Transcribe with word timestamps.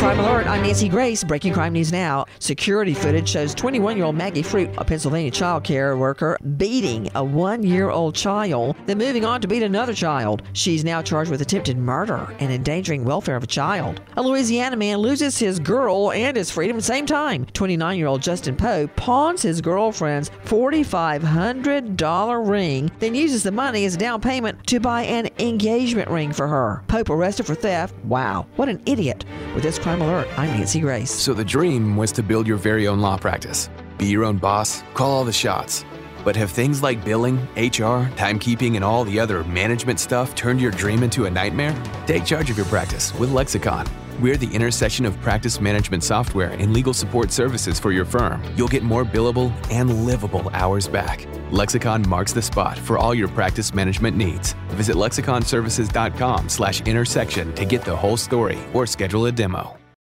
Crime 0.00 0.18
Alert, 0.18 0.46
I'm 0.46 0.62
Nancy 0.62 0.88
Grace. 0.88 1.22
Breaking 1.22 1.52
crime 1.52 1.74
news 1.74 1.92
now. 1.92 2.24
Security 2.38 2.94
footage 2.94 3.28
shows 3.28 3.54
21 3.54 3.98
year 3.98 4.06
old 4.06 4.16
Maggie 4.16 4.40
Fruit, 4.40 4.70
a 4.78 4.84
Pennsylvania 4.84 5.30
child 5.30 5.62
care 5.62 5.94
worker, 5.94 6.38
beating 6.56 7.10
a 7.14 7.22
one 7.22 7.62
year 7.62 7.90
old 7.90 8.14
child, 8.14 8.76
then 8.86 8.96
moving 8.96 9.26
on 9.26 9.42
to 9.42 9.46
beat 9.46 9.62
another 9.62 9.92
child. 9.92 10.40
She's 10.54 10.84
now 10.84 11.02
charged 11.02 11.30
with 11.30 11.42
attempted 11.42 11.76
murder 11.76 12.34
and 12.38 12.50
endangering 12.50 13.04
welfare 13.04 13.36
of 13.36 13.42
a 13.42 13.46
child. 13.46 14.00
A 14.16 14.22
Louisiana 14.22 14.74
man 14.74 15.00
loses 15.00 15.38
his 15.38 15.58
girl 15.58 16.12
and 16.12 16.34
his 16.34 16.50
freedom 16.50 16.76
at 16.76 16.80
the 16.80 16.86
same 16.86 17.04
time. 17.04 17.44
29 17.52 17.98
year 17.98 18.06
old 18.06 18.22
Justin 18.22 18.56
Poe 18.56 18.86
pawns 18.96 19.42
his 19.42 19.60
girlfriend's 19.60 20.30
$4,500 20.46 22.48
ring, 22.48 22.90
then 23.00 23.14
uses 23.14 23.42
the 23.42 23.52
money 23.52 23.84
as 23.84 23.96
a 23.96 23.98
down 23.98 24.22
payment 24.22 24.66
to 24.68 24.80
buy 24.80 25.02
an 25.02 25.28
engagement 25.38 26.08
ring 26.08 26.32
for 26.32 26.48
her. 26.48 26.82
Pope 26.88 27.10
arrested 27.10 27.44
for 27.44 27.54
theft. 27.54 27.94
Wow, 28.06 28.46
what 28.56 28.70
an 28.70 28.80
idiot. 28.86 29.26
With 29.54 29.62
this 29.62 29.78
crime 29.78 29.89
alert, 29.98 30.28
I'm 30.38 30.50
Nancy 30.50 30.80
Grace. 30.80 31.10
So 31.10 31.34
the 31.34 31.44
dream 31.44 31.96
was 31.96 32.12
to 32.12 32.22
build 32.22 32.46
your 32.46 32.56
very 32.56 32.86
own 32.86 33.00
law 33.00 33.16
practice, 33.16 33.68
be 33.98 34.06
your 34.06 34.24
own 34.24 34.36
boss, 34.36 34.82
call 34.94 35.10
all 35.10 35.24
the 35.24 35.32
shots. 35.32 35.84
But 36.24 36.36
have 36.36 36.50
things 36.50 36.82
like 36.82 37.04
billing, 37.04 37.38
HR, 37.56 38.06
timekeeping, 38.16 38.76
and 38.76 38.84
all 38.84 39.04
the 39.04 39.18
other 39.18 39.42
management 39.44 39.98
stuff 39.98 40.34
turned 40.34 40.60
your 40.60 40.70
dream 40.70 41.02
into 41.02 41.24
a 41.24 41.30
nightmare? 41.30 41.74
Take 42.06 42.24
charge 42.24 42.50
of 42.50 42.56
your 42.56 42.66
practice 42.66 43.14
with 43.14 43.32
Lexicon. 43.32 43.86
We're 44.20 44.36
the 44.36 44.54
intersection 44.54 45.06
of 45.06 45.18
practice 45.22 45.60
management 45.60 46.04
software 46.04 46.50
and 46.50 46.74
legal 46.74 46.92
support 46.92 47.32
services 47.32 47.80
for 47.80 47.90
your 47.90 48.04
firm. 48.04 48.44
You'll 48.54 48.68
get 48.68 48.82
more 48.82 49.04
billable 49.04 49.50
and 49.70 50.04
livable 50.04 50.50
hours 50.52 50.86
back. 50.86 51.26
Lexicon 51.50 52.06
marks 52.06 52.34
the 52.34 52.42
spot 52.42 52.78
for 52.78 52.98
all 52.98 53.14
your 53.14 53.28
practice 53.28 53.72
management 53.72 54.16
needs. 54.16 54.52
Visit 54.68 54.96
lexiconservices.com 54.96 56.48
slash 56.50 56.82
intersection 56.82 57.54
to 57.54 57.64
get 57.64 57.82
the 57.82 57.96
whole 57.96 58.18
story 58.18 58.58
or 58.74 58.86
schedule 58.86 59.26
a 59.26 59.32
demo. 59.32 59.79